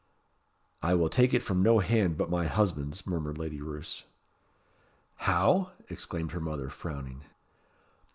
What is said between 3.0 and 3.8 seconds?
murmured Lady